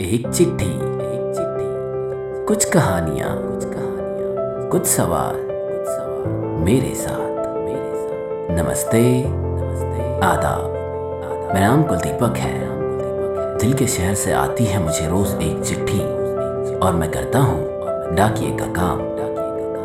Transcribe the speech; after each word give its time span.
एक 0.00 0.28
चिट्ठी 0.28 0.64
एक 0.64 1.32
चिट्ठी। 1.36 2.44
कुछ 2.46 2.64
कहानियाँ 2.64 3.34
कुछ 3.38 3.64
कहानियाँ, 3.64 4.68
कुछ 4.70 4.86
सवाल 4.86 5.36
कुछ 5.36 5.88
सवाल। 5.88 6.62
मेरे 6.64 6.94
साथ 6.94 7.56
मेरे 7.56 7.90
साथ। 7.96 8.56
नमस्ते 8.58 9.02
नमस्ते। 9.26 10.08
आदाब। 10.26 11.52
मेरा 11.54 11.66
नाम 11.66 11.82
कुलदीपक 11.82 12.36
है। 12.36 13.58
दिल 13.58 13.74
के 13.74 13.86
शहर 13.86 14.14
से 14.14 14.32
आती 14.32 14.64
है 14.64 14.82
मुझे 14.82 15.06
रोज 15.08 15.42
एक 15.42 15.62
चिट्ठी। 15.64 16.00
और 16.78 16.94
मैं 16.94 17.10
करता 17.10 17.38
हूँ 17.38 18.16
डाकिए 18.16 18.56
का 18.56 18.72
काम। 18.72 18.98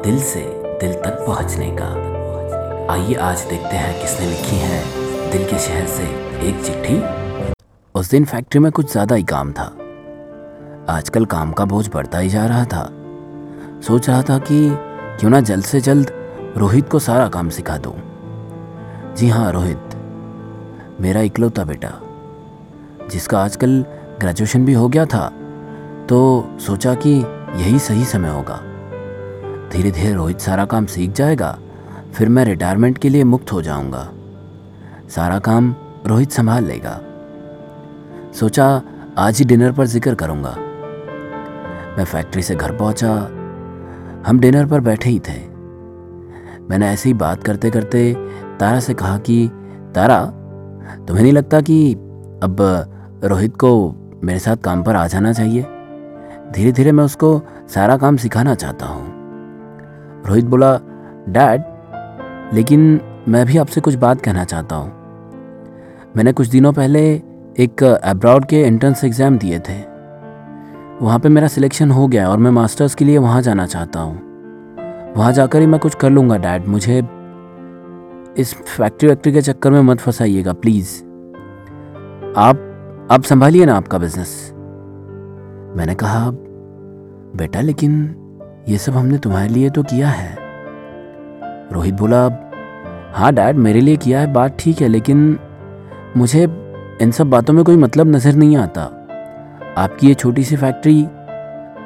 दिल 0.02 0.20
से 0.24 0.48
दिल 0.82 0.94
तक 0.94 1.24
पहुँचने 1.28 1.76
का। 1.82 1.94
आइए 2.94 3.16
आज 3.22 3.48
देखते 3.50 3.76
हैं 3.76 4.02
किसने 4.02 4.28
लिखी 4.28 4.56
है 4.56 4.84
दिल 5.32 5.50
के 5.50 5.60
शहर 5.60 5.88
से 5.88 6.04
एक 6.50 6.66
चिट्ठी। 6.66 7.02
उस 7.96 8.12
दिन 8.12 8.26
फैक्ट्री 8.26 8.60
में 8.60 8.72
कुछ 8.72 8.92
ज़्यादा 8.92 9.16
ही 9.16 9.24
काम 9.24 9.52
था। 9.52 9.76
आजकल 10.90 11.26
काम 11.26 11.52
का 11.52 11.66
बोझ 11.66 11.88
बढ़ता 11.90 12.18
ही 12.18 12.30
जा 12.30 12.46
रहा 12.46 12.66
था। 12.66 12.90
सोच 13.82 14.10
रहा 14.10 14.22
था 14.22 14.38
कि 14.42 14.58
क्यों 15.20 15.30
ना 15.30 15.40
जल्द 15.42 15.66
से 15.66 15.80
जल्द 15.82 16.12
रोहित 16.58 16.90
को 16.90 17.00
सारा 17.00 17.28
काम 17.28 17.50
सिखा 17.50 17.78
दूँ। 17.78 17.94
जी 19.18 19.30
हाँ 19.30 19.52
रोहित। 19.52 19.96
मेरा 21.02 21.22
इकलौता 21.22 21.64
बेटा, 21.64 21.92
जिसका 23.12 23.40
आजकल 23.40 23.84
ग्रेजुएशन 24.20 24.66
भी 24.66 24.74
हो 24.74 24.88
गया 24.90 25.06
था 25.06 25.28
तो 26.10 26.20
सोचा 26.60 26.94
कि 26.98 27.14
यही 27.56 27.80
सही 27.80 28.06
समय 28.06 28.30
होगा। 28.30 28.60
धीरे 29.70 29.92
धीरे 29.92 30.14
रोहित 30.14 30.40
सारा 30.40 30.66
काम 30.66 30.86
सीख 30.86 31.12
जाएगा, 31.12 31.58
फिर 32.14 32.30
मैं 32.30 32.46
रिटायरमेंट 32.46 32.98
के 32.98 33.10
लिए 33.10 33.24
मुक्त 33.24 33.52
हो 33.52 33.62
जाऊँगा। 33.62 34.10
सारा 35.10 35.40
काम 35.40 35.74
रोहित 36.06 36.32
संभाल 36.32 36.66
लेगा। 36.66 37.00
सोचा 38.34 38.82
आज 39.18 39.38
ही 39.40 39.46
डिनर 39.46 39.72
पर 39.72 39.86
ज़िक्र 39.88 40.16
करूँगा। 40.16 40.56
मैं 41.98 42.06
फैक्ट्री 42.06 42.42
से 42.42 42.56
घर 42.56 42.72
पहुँचा। 42.72 43.12
हम 44.28 44.40
डिनर 44.40 44.66
पर 44.66 44.80
बैठे 44.80 45.10
ही 45.10 45.20
थे। 45.20 45.56
मैंने 46.70 46.88
ऐसे 46.88 47.10
ही 47.10 47.14
बात 47.14 47.44
करते 47.44 47.72
करते 47.72 48.14
तारा 48.60 48.80
से 48.80 48.94
कहा 48.94 49.18
कि, 49.18 49.50
तारा, 49.96 50.26
तुम्हें 51.08 51.24
नहीं 51.24 51.34
लगता 51.34 51.62
कि 51.62 51.94
अब 52.44 52.58
रोहित 53.24 53.58
को 53.58 53.96
मेरे 54.24 54.40
साथ 54.40 54.56
काम 54.56 54.84
पर 54.84 54.96
आ 54.96 55.08
जाना 55.08 55.34
चाहिए? 55.34 55.62
धीरे 56.52 56.72
धीरे 56.72 56.92
मैं 56.92 57.04
उसको 57.04 57.42
सारा 57.68 57.98
काम 57.98 58.18
सिखाना 58.18 58.56
चाहता 58.56 58.86
हूँ। 58.86 59.14
रोहित 60.28 60.46
बोला, 60.46 60.80
डैड, 61.30 61.64
लेकिन 62.54 63.02
मैं 63.28 63.46
भी 63.46 63.58
आपसे 63.58 63.82
कुछ 63.82 63.96
बात 63.96 64.22
कहना 64.22 64.44
चाहता 64.44 64.76
हूँ। 64.76 64.90
मैंने 66.18 66.34
कुछ 66.34 66.48
दिनों 66.48 66.74
पहले 66.74 67.22
एक 67.60 67.84
अब्रॉड 67.84 68.46
के 68.46 68.62
एंट्रेंस 68.62 69.04
एग्ज़ाम 69.04 69.38
दिए 69.38 69.60
थे। 69.60 69.95
वहाँ 71.02 71.20
पे 71.20 71.30
मेरा 71.30 71.48
सिलेक्शन 71.48 71.92
हो 71.92 72.08
गया 72.08 72.28
और 72.30 72.38
मैं 72.38 72.52
मास्टर्स 72.52 72.94
के 72.96 73.06
लिए 73.06 73.18
वहाँ 73.18 73.42
जाना 73.42 73.66
चाहता 73.66 74.00
हूँ। 74.00 75.14
वहाँ 75.18 75.32
जाकर 75.34 75.60
ही 75.60 75.66
मैं 75.66 75.80
कुछ 75.80 75.96
कर 75.96 76.10
लूँगा 76.10 76.38
डैड 76.38 76.68
मुझे 76.68 76.98
इस 78.38 78.54
फैक्ट्री 78.68 79.10
वैक्ट्री 79.10 79.34
के 79.34 79.42
चक्कर 79.42 79.72
में 79.72 79.82
मत 79.82 80.00
फंसाइएगा 80.00 80.54
प्लीज़ 80.54 80.96
आप 82.38 83.08
आप 83.12 83.24
संभालिए 83.24 83.66
ना 83.66 83.76
आपका 83.76 83.98
बिज़नेस 83.98 84.52
मैंने 85.78 85.96
कहा, 85.96 86.30
बेटा, 86.32 87.62
लेकिन 87.62 88.16
ये 88.70 88.78
सब 88.78 88.94
हमने 88.94 89.18
तुम्हारे 89.18 89.50
लिए 89.50 89.70
तो 89.70 89.84
किया 89.84 90.10
है। 90.10 90.36
रोहित 91.74 91.94
बोला 91.94 92.24
हाँ 93.16 93.34
डैड 93.34 93.58
मेरे 93.58 93.82
लिए 93.82 93.96
किया 93.98 94.20
है, 94.20 94.34
बात 94.34 94.58
ठीक 94.60 94.82
है, 94.82 94.88
लेकिन 94.88 95.40
मुझे 96.18 96.44
इन 97.02 97.12
सब 97.12 97.30
बातों 97.30 97.54
में 97.54 97.64
कोई 97.66 97.78
मतलब 97.78 98.16
नज़र 98.16 98.36
नहीं 98.36 98.58
आता। 98.58 98.92
आपकी 99.78 100.08
ये 100.08 100.14
छोटी 100.14 100.44
सी 100.44 100.56
फैक्ट्री 100.56 101.06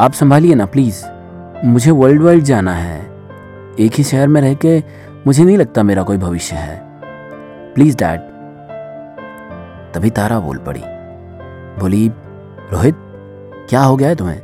आप 0.02 0.12
संभालिए 0.14 0.56
ना 0.56 0.66
प्लीज़ 0.66 1.06
मुझे 1.66 1.92
वर्ल्ड 1.92 2.22
वाइड 2.22 2.44
जाना 2.44 2.74
है। 2.74 3.02
एक 3.80 3.92
ही 3.96 4.04
शहर 4.04 4.28
में 4.28 4.42
रह 4.42 4.54
के 4.54 4.84
मुझे 5.28 5.44
नहीं 5.44 5.58
लगता 5.58 5.84
मेरा 5.84 6.04
कोई 6.04 6.18
भविष्य 6.18 6.56
है। 6.56 6.82
प्लीज़ 7.74 7.98
डैड 7.98 8.20
तभी 9.94 10.10
तारा 10.10 10.40
बोल 10.40 10.58
पड़ी। 10.58 10.82
बोली, 11.80 12.12
रोहित, 12.72 12.96
क्या 13.70 13.82
हो 13.82 13.96
गया 13.96 14.10
है 14.10 14.16
तुम्हें? 14.16 14.40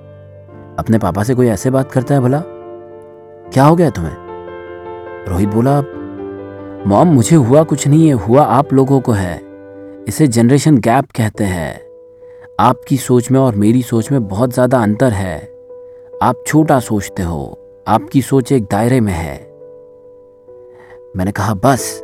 अपने 0.80 0.98
पापा 0.98 1.24
से 1.24 1.36
कोई 1.36 1.48
ऐसे 1.48 1.70
बात 1.70 1.92
करता 1.92 2.16
है 2.16 2.22
भला? 2.22 2.42
क्या 3.54 3.64
हो 3.64 3.76
गया 3.76 3.90
तुम्हें? 3.90 4.16
रोहित 5.28 5.50
बोला, 5.50 5.82
मॉम, 6.90 7.08
मुझे 7.08 7.36
हुआ 7.36 7.64
कुछ 7.64 7.88
नहीं 7.88 8.08
है, 8.08 8.14
हुआ 8.14 8.44
आप 8.44 8.74
लोगों 8.74 9.02
को 9.02 9.12
है। 9.12 9.42
इसे 10.08 10.28
जनरेशन 10.28 10.78
गैप 10.78 11.06
कहते 11.16 11.44
हैं। 11.44 11.85
आपकी 12.60 12.98
सोच 12.98 13.32
में 13.32 13.40
और 13.40 13.56
मेरी 13.56 13.84
सोच 13.84 14.12
में 14.12 14.28
बहुत 14.28 14.54
ज़्यादा 14.54 14.84
अंतर 14.84 15.12
है। 15.12 15.54
आप 16.24 16.44
छोटा 16.48 16.80
सोचते 16.80 17.24
हो, 17.24 17.60
आपकी 17.88 18.22
सोच 18.22 18.52
एक 18.52 18.64
दायरे 18.64 19.02
में 19.02 19.14
है। 19.14 19.36
मैंने 21.16 21.32
कहा, 21.32 21.54
बस। 21.54 22.02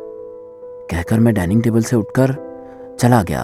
कहकर 0.90 1.20
मैं 1.20 1.34
डाइनिंग 1.34 1.62
टेबल 1.62 1.82
से 1.82 1.96
उठकर 1.96 2.34
चला 3.00 3.22
गया। 3.22 3.42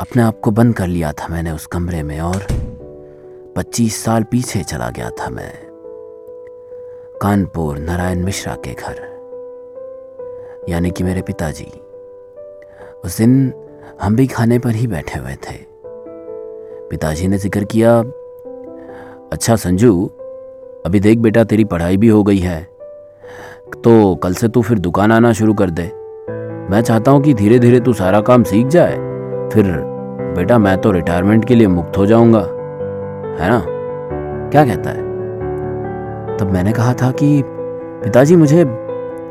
अपने 0.00 0.22
आप 0.22 0.40
को 0.40 0.50
बंद 0.50 0.76
कर 0.76 0.86
लिया 0.86 1.12
था 1.12 1.28
मैंने 1.28 1.50
उस 1.50 1.66
कमरे 1.66 2.02
में 2.02 2.20
और 2.20 2.46
25 3.56 4.04
साल 4.04 4.22
पीछे 4.22 4.62
चला 4.62 4.90
गया 4.90 5.10
था 5.10 5.30
मैं। 5.30 5.52
कानपुर 7.22 7.78
नारायण 7.78 8.24
मिश्रा 8.24 8.54
के 8.54 8.72
घर। 8.72 9.02
यानी 10.68 10.90
कि 10.90 11.04
मेरे 11.04 11.22
पिताजी। 11.22 11.72
उस 13.04 13.18
दिन 13.18 13.52
हम 14.02 14.16
भी 14.16 14.26
खाने 14.26 14.58
पर 14.58 14.70
ही 14.70 14.86
बैठे 14.86 15.18
हुए 15.18 15.32
थे। 15.32 15.74
पिताजी 16.90 17.28
ने 17.28 17.38
ज़िक्र 17.38 17.64
किया 17.64 17.98
अच्छा 19.32 19.56
संजू, 19.56 20.06
अभी 20.86 21.00
देख 21.00 21.18
बेटा 21.18 21.44
तेरी 21.44 21.64
पढ़ाई 21.64 21.96
भी 21.96 22.08
हो 22.08 22.22
गई 22.22 22.38
है। 22.38 22.68
तो 23.84 24.14
कल 24.14 24.34
से 24.34 24.48
तू 24.48 24.62
फिर 24.62 24.78
दुकान 24.78 25.12
आना 25.12 25.32
शुरू 25.32 25.54
कर 25.54 25.70
दे। 25.70 25.82
मैं 26.70 26.80
चाहता 26.80 27.10
हूँ 27.10 27.22
कि 27.22 27.34
धीरे 27.34 27.58
धीरे 27.58 27.80
तू 27.80 27.92
सारा 27.92 28.20
काम 28.20 28.42
सीख 28.42 28.66
जाए। 28.66 28.94
फिर 29.52 29.64
बेटा 30.36 30.58
मैं 30.58 30.78
तो 30.78 30.90
रिटायरमेंट 30.90 31.44
के 31.44 31.54
लिए 31.54 31.66
मुक्त 31.66 31.98
हो 31.98 32.06
जाऊँगा। 32.06 32.40
है 33.42 33.50
ना? 33.50 33.64
क्या 34.50 34.64
कहता 34.64 34.90
है? 34.90 34.98
तब 36.38 36.50
मैंने 36.52 36.72
कहा 36.72 36.94
था 36.94 37.10
कि, 37.10 37.42
पिताजी, 38.04 38.36
मुझे 38.36 38.66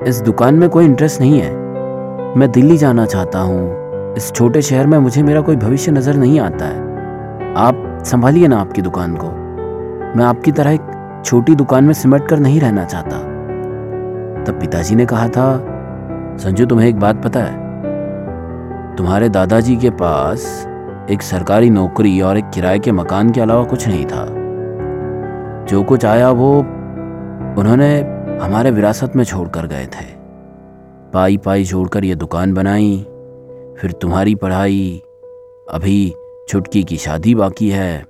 इस 0.07 0.21
दुकान 0.21 0.55
में 0.55 0.69
कोई 0.69 0.85
इंटरेस्ट 0.85 1.21
नहीं 1.21 1.39
है। 1.39 1.51
मैं 2.37 2.51
दिल्ली 2.51 2.77
जाना 2.77 3.05
चाहता 3.05 3.39
हूँ। 3.39 3.82
इस 4.17 4.31
छोटे 4.31 4.61
शहर 4.61 4.87
में 4.87 4.97
मुझे 4.97 5.23
मेरा 5.23 5.41
कोई 5.41 5.55
भविष्य 5.55 5.91
नज़र 5.91 6.15
नहीं 6.15 6.39
आता 6.39 6.65
है। 6.65 7.53
आप 7.57 8.03
संभालिए 8.05 8.47
ना 8.47 8.57
आपकी 8.57 8.81
दुकान 8.81 9.15
को। 9.15 9.27
मैं 10.17 10.25
आपकी 10.25 10.51
तरह 10.51 10.71
एक 10.71 11.21
छोटी 11.25 11.55
दुकान 11.55 11.83
में 11.83 11.93
सिमट 11.93 12.27
कर 12.27 12.39
नहीं 12.39 12.59
रहना 12.59 12.85
चाहता। 12.85 13.17
तब 14.43 14.59
पिताजी 14.61 14.95
ने 14.95 15.05
कहा 15.05 15.27
था, 15.27 15.57
संजू, 16.37 16.65
तुम्हें 16.65 16.87
एक 16.87 16.99
बात 16.99 17.23
पता 17.23 17.39
है। 17.39 18.95
तुम्हारे 18.95 19.29
दादाजी 19.29 19.77
के 19.77 19.89
पास 19.89 20.67
एक 21.11 21.21
सरकारी 21.21 21.69
नौकरी 21.69 22.21
और 22.21 22.37
एक 22.37 22.49
किराए 22.49 22.79
के 22.79 22.91
मकान 22.91 23.29
के 23.29 23.41
अलावा 23.41 23.63
कुछ 23.63 23.87
नहीं 23.87 24.05
था। 24.05 24.25
जो 25.65 25.83
कुछ 25.83 26.05
आया 26.05 26.29
वो 26.31 26.59
उन्होंने 27.59 27.99
हमारे 28.41 28.71
विरासत 28.71 29.15
में 29.15 29.23
छोड़ 29.23 29.47
कर 29.47 29.67
गए 29.67 29.85
थे। 29.85 30.05
पाई 31.13 31.37
पाई 31.37 31.63
जोड़कर 31.63 32.03
ये 32.05 32.15
दुकान 32.15 32.53
बनाई 32.53 33.05
फिर 33.77 33.91
तुम्हारी 33.91 34.35
पढ़ाई, 34.35 35.01
अभी 35.69 36.13
छुटकी 36.49 36.83
की 36.83 36.97
शादी 36.97 37.35
बाकी 37.35 37.69
है। 37.69 38.05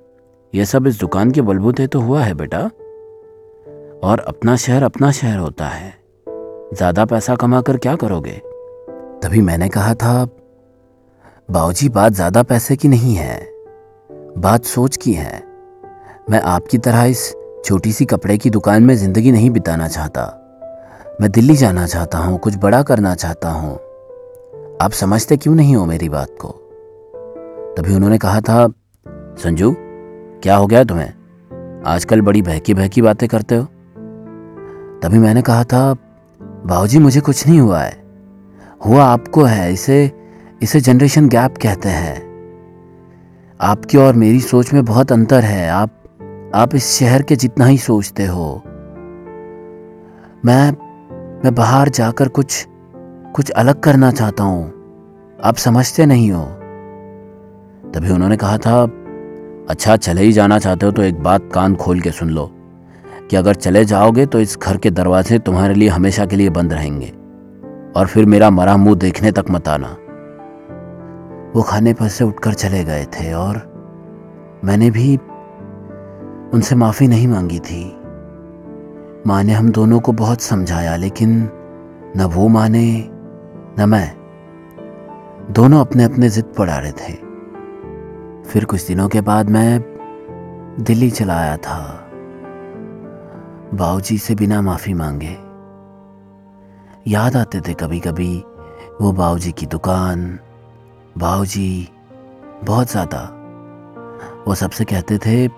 ये 0.54 0.64
सब 0.64 0.86
इस 0.86 0.98
दुकान 0.98 1.30
के 1.30 1.42
बलबूते 1.42 1.86
तो 1.86 2.00
हुआ 2.00 2.22
है 2.22 2.34
बेटा। 2.34 2.58
और 4.02 4.24
अपना 4.28 4.56
शहर 4.56 4.82
अपना 4.82 5.10
शहर 5.12 5.38
होता 5.38 5.66
है। 5.66 5.92
ज़्यादा 6.74 7.04
पैसा 7.04 7.34
कमा 7.34 7.60
कर 7.60 7.76
क्या 7.76 7.96
करोगे? 7.96 8.40
तभी 9.22 9.40
मैंने 9.40 9.68
कहा 9.68 9.94
था 9.94 10.24
बाबूजी 11.48 11.88
बात 11.88 12.12
ज़्यादा 12.12 12.42
पैसे 12.42 12.76
की 12.76 12.88
नहीं 12.88 13.14
है। 13.14 13.38
बात 14.38 14.64
सोच 14.64 14.96
की 14.96 15.12
है। 15.12 15.42
मैं 16.30 16.40
आपकी 16.40 16.78
तरह 16.78 17.02
इस 17.02 17.30
छोटी 17.64 17.92
सी 17.92 18.04
कपड़े 18.04 18.38
की 18.38 18.50
दुकान 18.50 18.82
में 18.82 18.94
ज़िंदगी 18.96 19.32
नहीं 19.32 19.50
बिताना 19.50 19.88
चाहता। 19.88 20.24
मैं 21.20 21.30
दिल्ली 21.30 21.56
जाना 21.56 21.86
चाहता 21.86 22.18
हूँ, 22.18 22.38
कुछ 22.38 22.56
बड़ा 22.56 22.82
करना 22.82 23.14
चाहता 23.14 23.50
हूँ। 23.50 23.78
आप 24.82 24.90
समझते 24.90 25.36
क्यों 25.36 25.54
नहीं 25.54 25.76
हो 25.76 25.86
मेरी 25.86 26.08
बात 26.08 26.28
को? 26.40 26.48
तभी 27.76 27.94
उन्होंने 27.94 28.18
कहा 28.18 28.40
था, 28.40 28.68
संजू, 29.08 29.74
क्या 30.42 30.56
हो 30.56 30.66
गया 30.66 30.84
तुम्हें? 30.84 31.12
आजकल 31.86 32.20
बड़ी 32.20 32.42
बहकी 32.42 32.74
बहकी 32.74 33.02
बातें 33.02 33.28
करते 33.28 33.54
हो। 33.56 33.64
तभी 35.02 35.18
मैंने 35.18 35.42
कहा 35.42 35.64
था, 35.64 35.94
बाबूजी, 36.42 36.98
मुझे 36.98 37.20
कुछ 37.20 37.46
नहीं 37.46 37.60
हुआ 37.60 37.80
है। 37.80 38.04
हुआ 38.86 39.04
आपको 39.04 39.42
है, 39.42 39.72
इसे 39.72 40.12
इसे 40.62 40.80
जनरेशन 40.80 41.28
गैप 41.28 41.54
कहते 41.62 41.88
हैं। 41.88 42.34
आपकी 43.60 43.98
और 43.98 44.14
मेरी 44.14 44.40
सोच 44.40 44.72
में 44.72 44.84
बहुत 44.84 45.12
अंतर 45.12 45.40
है। 45.40 45.70
आप 45.70 45.90
आप 46.54 46.74
इस 46.74 46.98
शहर 46.98 47.22
के 47.22 47.36
जितना 47.36 47.66
ही 47.66 47.78
सोचते 47.78 48.26
हो। 48.26 48.62
मैं 50.44 50.70
मैं 51.44 51.54
बाहर 51.54 51.88
जाकर 51.88 52.28
कुछ 52.28 52.68
कुछ 53.34 53.50
अलग 53.50 53.80
करना 53.80 54.10
चाहता 54.10 54.44
हूँ। 54.44 54.64
आप 55.44 55.54
समझते 55.54 56.06
नहीं 56.06 56.30
हो। 56.32 56.44
तभी 57.90 58.10
उन्होंने 58.10 58.36
कहा 58.36 58.58
था 58.58 58.82
अच्छा 59.70 59.96
चले 59.96 60.22
ही 60.22 60.32
जाना 60.32 60.58
चाहते 60.58 60.86
हो 60.86 60.92
तो 60.92 61.02
एक 61.02 61.22
बात 61.22 61.48
कान 61.54 61.74
खोल 61.74 62.00
के 62.00 62.10
सुन 62.10 62.28
लो 62.28 62.50
कि 63.30 63.36
अगर 63.36 63.54
चले 63.54 63.84
जाओगे 63.84 64.26
तो 64.26 64.40
इस 64.40 64.58
घर 64.62 64.76
के 64.76 64.90
दरवाजे 64.90 65.38
तुम्हारे 65.38 65.74
लिए 65.74 65.88
हमेशा 65.88 66.26
के 66.26 66.36
लिए 66.36 66.50
बंद 66.50 66.72
रहेंगे 66.72 67.08
और 67.96 68.06
फिर 68.06 68.26
मेरा 68.26 68.50
मरा 68.50 68.76
मुँह 68.76 68.96
देखने 68.96 69.32
तक 69.32 69.44
मत 69.50 69.68
आना। 69.68 69.88
वो 71.54 71.62
खाने 71.62 71.94
पर 71.94 72.08
से 72.08 72.24
उठकर 72.24 72.54
चले 72.54 72.84
गए 72.84 73.04
थे 73.04 73.32
और 73.32 73.56
मैंने 74.64 74.90
भी 74.90 75.16
उनसे 76.54 76.74
माफ़ी 76.74 77.08
नहीं 77.08 77.28
मांगी 77.28 77.58
थी। 77.58 77.96
माँ 79.26 79.42
ने 79.42 79.52
हम 79.52 79.70
दोनों 79.70 80.00
को 80.00 80.12
बहुत 80.12 80.40
समझाया, 80.40 80.96
लेकिन 80.96 81.50
न 82.16 82.24
वो 82.24 82.48
माने 82.48 83.13
न 83.80 83.88
मैं। 83.88 84.16
दोनों 85.50 85.80
अपने 85.80 86.04
अपने 86.04 86.28
जिद 86.28 86.44
पर 86.44 86.68
आ 86.68 86.78
रहे 86.78 86.92
थे। 86.92 87.12
फिर 88.50 88.64
कुछ 88.64 88.86
दिनों 88.86 89.08
के 89.08 89.20
बाद 89.20 89.50
मैं 89.50 89.80
दिल्ली 90.80 91.10
चला 91.10 91.36
आया 91.36 91.56
था। 91.56 92.00
बाऊजी 93.74 94.18
से 94.18 94.34
बिना 94.34 94.62
माफ़ी 94.62 94.94
मांगे। 94.94 95.36
याद 97.10 97.36
आते 97.36 97.60
थे 97.60 97.74
कभी 97.74 98.00
कभी 98.00 98.44
वो 99.00 99.12
बाऊजी 99.12 99.52
की 99.52 99.66
दुकान। 99.66 100.38
बाऊजी 101.18 101.88
बहुत 102.64 102.90
ज़्यादा। 102.90 103.30
वो 104.48 104.54
सबसे 104.54 104.84
कहते 104.84 105.18
थे, 105.18 105.48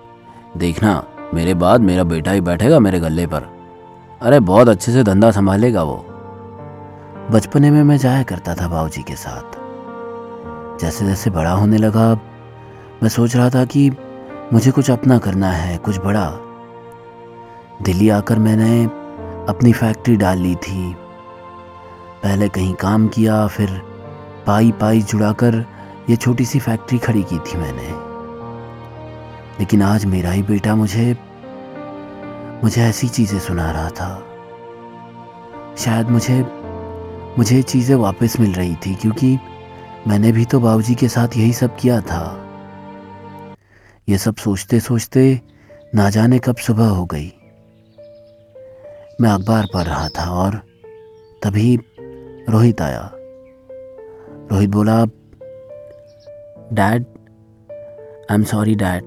देखना, 0.56 1.04
मेरे 1.34 1.54
बाद 1.54 1.80
मेरा 1.80 2.04
बेटा 2.04 2.30
ही 2.30 2.40
बैठेगा 2.40 2.78
मेरे 2.78 3.00
गले 3.00 3.26
पर। 3.26 3.42
अरे, 4.22 4.40
बहुत 4.40 4.69
अच्छे 4.69 4.92
से 4.92 5.02
धंधा 5.02 5.30
संभालेगा 5.30 5.82
वो। 5.82 6.15
बचपने 7.31 7.70
में 7.70 7.82
मैं 7.82 7.96
जाया 7.99 8.23
करता 8.23 8.55
था 8.55 8.69
बाऊजी 8.69 9.02
के 9.02 9.14
साथ। 9.14 9.56
जैसे 10.81 11.06
जैसे 11.06 11.31
बड़ा 11.31 11.50
होने 11.50 11.76
लगा 11.76 12.14
मैं 13.02 13.08
सोच 13.08 13.37
रहा 13.37 13.50
था 13.50 13.64
कि 13.64 13.90
मुझे 14.52 14.70
कुछ 14.70 14.90
अपना 14.90 15.19
करना 15.19 15.50
है, 15.50 15.78
कुछ 15.78 15.99
बड़ा। 15.99 16.31
दिल्ली 17.82 18.08
आकर 18.08 18.38
मैंने 18.38 18.84
अपनी 19.49 19.73
फैक्ट्री 19.73 20.17
डाल 20.17 20.38
ली 20.38 20.55
थी। 20.55 20.94
पहले 22.23 22.49
कहीं 22.49 22.75
काम 22.75 23.08
किया, 23.08 23.46
फिर 23.46 23.82
पाई 24.46 24.72
पाई 24.72 25.02
जुड़ाकर 25.02 25.64
ये 26.11 26.17
छोटी 26.17 26.44
सी 26.44 26.58
फैक्ट्री 26.58 26.99
खड़ी 26.99 27.22
की 27.22 27.38
थी 27.38 27.58
मैंने। 27.58 27.88
लेकिन 29.61 29.82
आज 29.82 30.05
मेरा 30.05 30.31
ही 30.31 30.43
बेटा 30.43 30.75
मुझे 30.75 31.17
मुझे 32.64 32.82
ऐसी 32.82 33.08
चीज़ें 33.08 33.38
सुना 33.38 33.70
रहा 33.70 33.88
था। 33.88 34.22
शायद 35.79 36.08
मुझे 36.08 36.65
मुझे 37.38 37.60
चीज़ें 37.62 37.94
वापस 37.96 38.38
मिल 38.40 38.52
रही 38.52 38.74
थी, 38.76 38.94
क्योंकि 38.94 39.38
मैंने 40.06 40.32
भी 40.32 40.44
तो 40.44 40.60
बाबूजी 40.60 40.94
के 40.94 41.08
साथ 41.08 41.36
यही 41.36 41.52
सब 41.52 41.76
किया 41.76 42.00
था। 42.00 42.22
ये 44.08 44.18
सब 44.18 44.36
सोचते 44.36 44.80
सोचते 44.80 45.40
ना 45.94 46.08
जाने 46.10 46.38
कब 46.38 46.56
सुबह 46.56 46.88
हो 46.88 47.04
गई। 47.04 47.32
मैं 49.20 49.30
अखबार 49.30 49.66
पढ़ 49.74 49.84
रहा 49.84 50.08
था 50.08 50.30
और 50.32 50.60
तभी 51.42 51.78
रोहित 52.48 52.80
आया। 52.82 53.10
रोहित 54.50 54.70
बोला, 54.70 55.04
dad 56.72 57.04
I 58.30 58.34
am 58.34 58.44
sorry 58.44 58.74
dad. 58.74 59.04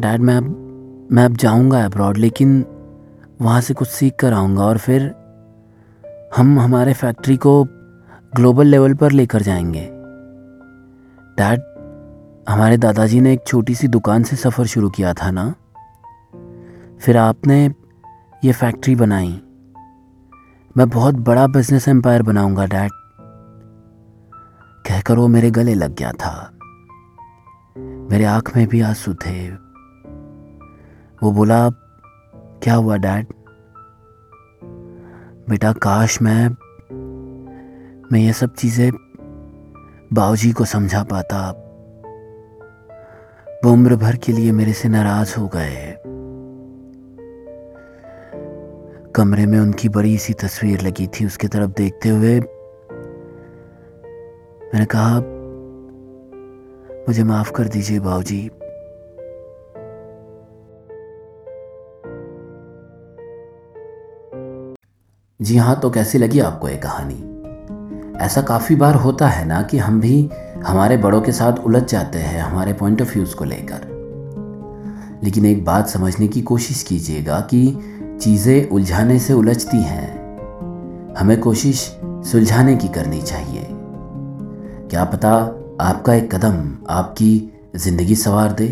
Dad, 0.00 0.20
मैं 0.20 0.36
अब 0.36 1.08
मैं 1.12 1.24
अब 1.24 1.36
जाऊँगा 1.36 1.84
अब्रॉड, 1.84 2.16
लेकिन 2.16 2.64
वहाँ 3.40 3.60
से 3.60 3.74
कुछ 3.74 3.88
सीख 3.88 4.14
कर 4.20 4.32
आऊँगा 4.32 4.64
और 4.64 4.78
फिर 4.78 5.02
हम 6.36 6.58
हमारे 6.58 6.92
फैक्ट्री 6.92 7.36
को 7.36 7.64
ग्लोबल 8.36 8.66
लेवल 8.66 8.94
पर 8.94 9.12
लेकर 9.12 9.42
जाएँगे। 9.42 9.90
डैड, 11.36 11.60
हमारे 12.48 12.76
दादाजी 12.76 13.20
ने 13.20 13.32
एक 13.32 13.40
छोटी 13.46 13.74
सी 13.74 13.88
दुकान 13.88 14.22
से 14.22 14.36
सफ़र 14.36 14.66
शुरू 14.66 14.90
किया 14.90 15.14
था 15.14 15.30
ना? 15.30 15.54
फिर 17.00 17.16
आपने 17.16 17.74
ये 18.44 18.52
फैक्ट्री 18.52 18.96
बनाई। 18.96 19.42
मैं 20.76 20.88
बहुत 20.88 21.14
बड़ा 21.14 21.46
बिज़नेस 21.46 21.88
एम्पायर 21.88 22.22
बनाऊँगा, 22.22 22.66
डैड। 22.66 22.90
कहकर 24.88 25.18
वो 25.18 25.28
मेरे 25.28 25.50
गले 25.50 25.74
लग 25.74 25.94
गया 25.94 26.12
था। 26.12 26.52
मेरे 28.10 28.24
आँख 28.24 28.56
में 28.56 28.68
भी 28.68 28.80
आँसू 28.80 29.14
थे। 29.14 29.50
वो 31.22 31.32
बोला, 31.32 31.70
क्या 32.62 32.74
हुआ, 32.74 32.96
डैड? 32.96 33.26
बेटा, 35.48 35.72
काश 35.72 36.22
मैं 36.22 36.48
मैं 38.12 38.20
ये 38.20 38.32
सब 38.32 38.54
चीज़ें 38.54 38.90
बाऊजी 40.12 40.50
को 40.52 40.64
समझा 40.64 41.02
पाता। 41.02 41.38
वो 43.64 43.72
उम्र 43.72 43.96
भर 43.96 44.16
के 44.16 44.32
लिए 44.32 44.52
मेरे 44.52 44.72
से 44.72 44.88
नाराज़ 44.88 45.34
हो 45.38 45.46
गए। 45.48 45.94
कमरे 49.14 49.46
में 49.46 49.58
उनकी 49.60 49.88
बड़ी 49.88 50.16
सी 50.18 50.32
तस्वीर 50.32 50.80
लगी 50.80 51.06
थी 51.06 51.26
उसकी 51.26 51.48
तरफ़ 51.48 51.70
देखते 51.70 52.08
हुए 52.08 52.38
मैंने 54.66 54.86
कहा, 54.94 55.14
मुझे 57.08 57.24
माफ़ 57.24 57.52
कर 57.52 57.68
दीजिए 57.68 58.00
बाऊजी। 58.00 58.50
जी 65.40 65.56
हाँ 65.56 65.80
तो 65.80 65.90
कैसी 65.90 66.18
लगी 66.18 66.40
आपको 66.40 66.68
ये 66.68 66.76
कहानी? 66.76 67.14
ऐसा 68.24 68.42
काफ़ी 68.42 68.76
बार 68.76 68.94
होता 68.94 69.28
है 69.28 69.44
ना 69.46 69.62
कि 69.62 69.78
हम 69.78 70.00
भी 70.00 70.30
हमारे 70.66 70.96
बड़ों 70.96 71.20
के 71.20 71.32
साथ 71.32 71.52
उलझ 71.52 71.82
जाते 71.84 72.18
हैं 72.18 72.40
हमारे 72.40 72.72
पॉइंट 72.72 73.02
ऑफ़ 73.02 73.14
व्यूज़ 73.14 73.36
को 73.36 73.44
लेकर। 73.44 73.80
लेकिन 75.24 75.46
एक 75.46 75.64
बात 75.64 75.88
समझने 75.88 76.28
की 76.28 76.40
कोशिश 76.40 76.82
कीजिएगा 76.82 77.40
कि 77.40 77.78
चीज़ें 78.20 78.68
उलझाने 78.68 79.18
से 79.18 79.32
उलझती 79.32 79.82
हैं। 79.82 80.16
हमें 81.18 81.40
कोशिश 81.40 82.00
सुलझाने 82.04 82.76
की 82.76 82.88
करनी 82.88 83.22
चाहिए। 83.22 83.66
क्या 84.90 85.04
पता 85.04 85.32
आपका 85.80 86.14
एक 86.14 86.34
कदम 86.34 86.78
आपकी 86.90 87.52
ज़िंदगी 87.76 88.14
संवार 88.14 88.52
दे। 88.52 88.68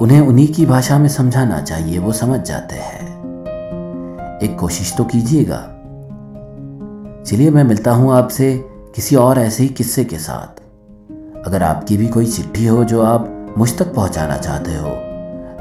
उन्हें 0.00 0.20
उन्हीं 0.20 0.48
की 0.48 0.66
भाषा 0.66 0.98
में 0.98 1.08
समझाना 1.08 1.60
चाहिए, 1.60 1.98
वो 1.98 2.12
समझ 2.12 2.40
जाते 2.40 2.76
हैं। 2.76 3.12
एक 4.42 4.58
कोशिश 4.58 4.94
तो 4.96 5.04
कीजिएगा। 5.04 5.58
चलिए, 7.26 7.50
मैं 7.50 7.64
मिलता 7.64 7.92
हूँ 7.92 8.12
आपसे 8.12 8.52
किसी 8.94 9.16
और 9.16 9.38
ऐसे 9.38 9.62
ही 9.62 9.68
किस्से 9.68 10.04
के 10.04 10.18
साथ। 10.18 10.60
अगर 11.46 11.62
आपकी 11.62 11.96
भी 11.96 12.06
कोई 12.08 12.26
चिट्ठी 12.26 12.66
हो 12.66 12.84
जो 12.84 13.02
आप 13.02 13.54
मुझ 13.58 13.78
तक 13.78 13.94
पहुँचाना 13.94 14.36
चाहते 14.36 14.74
हो 14.74 14.90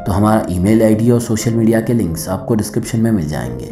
तो 0.06 0.12
हमारा 0.12 0.46
ईमेल 0.50 0.82
आईडी 0.84 1.10
और 1.12 1.20
सोशल 1.20 1.54
मीडिया 1.54 1.82
के 1.82 1.94
लिंक्स 1.94 2.28
आपको 2.30 2.56
डिस्क्रिप्शन 2.56 3.00
में 3.00 3.12
मिल 3.12 3.28
जाएँगे। 3.28 3.66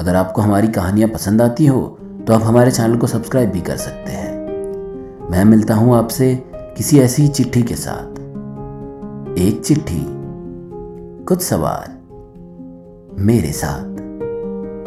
अगर 0.00 0.16
आपको 0.16 0.42
हमारी 0.42 0.68
कहानियाँ 0.68 1.08
पसंद 1.08 1.42
आती 1.42 1.66
हो 1.66 1.80
तो 2.26 2.34
आप 2.34 2.42
हमारे 2.42 2.70
चैनल 2.70 2.96
को 2.96 3.06
सब्सक्राइब 3.06 3.50
भी 3.50 3.60
कर 3.60 3.76
सकते 3.76 4.12
हैं। 4.12 5.30
मैं 5.30 5.44
मिलता 5.44 5.74
हूँ 5.74 5.96
आपसे 5.96 6.34
किसी 6.76 7.00
ऐसी 7.00 7.28
चिट्ठी 7.28 7.62
के 7.62 7.76
साथ। 7.76 8.20
एक 9.38 9.62
चिट्ठी, 9.64 10.04
कुछ 11.24 11.42
सवाल 11.42 11.90
मेरे 13.22 13.52
साथ। 13.52 13.91